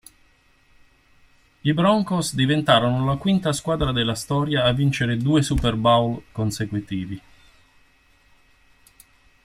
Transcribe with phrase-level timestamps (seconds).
[1.61, 7.21] I Broncos diventarono la quinta squadra della storia a vincere due Super Bowl consecutivi.